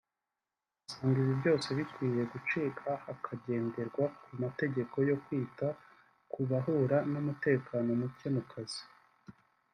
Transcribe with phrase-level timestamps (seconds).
[0.85, 5.67] Asanga ibi byose bikwiye gucika hakagenderwa ku mategeko yo kwita
[6.31, 8.83] ku bahura n’umutekano muke mu kazi